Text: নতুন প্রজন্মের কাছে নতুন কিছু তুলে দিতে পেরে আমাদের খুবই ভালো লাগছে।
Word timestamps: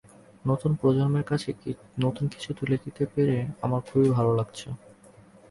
নতুন 0.45 0.71
প্রজন্মের 0.75 1.25
কাছে 1.25 1.49
নতুন 1.99 2.25
কিছু 2.27 2.49
তুলে 2.53 2.77
দিতে 2.83 3.03
পেরে 3.13 3.35
আমাদের 3.61 3.87
খুবই 3.87 4.09
ভালো 4.09 4.31
লাগছে। 4.35 4.67